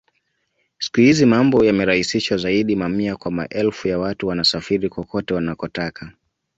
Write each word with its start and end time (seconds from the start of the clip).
Siku 0.79 0.99
hizi 1.01 1.25
mambo 1.25 1.65
yamerahisishwa 1.65 2.37
zaidi 2.37 2.75
mamia 2.75 3.15
kwa 3.17 3.31
maelfu 3.31 3.87
ya 3.87 3.99
watu 3.99 4.27
wanasafiri 4.27 4.89
kokote 4.89 5.33
wanakotaka 5.33 6.11